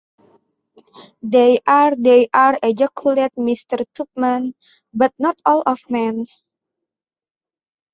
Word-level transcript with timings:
‘They 1.21 1.59
are, 1.67 1.95
they 1.95 2.27
are,’ 2.33 2.57
ejaculated 2.63 3.33
Mr. 3.37 3.85
Tupman; 3.93 4.55
‘but 4.91 5.13
not 5.19 5.39
all 5.45 5.61
men'. 5.89 6.25